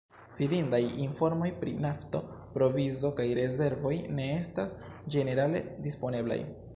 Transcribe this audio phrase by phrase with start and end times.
[0.37, 4.73] Fidindaj informoj pri nafto-provizo kaj -rezervoj ne estas
[5.17, 6.39] ĝenerale disponeblaj.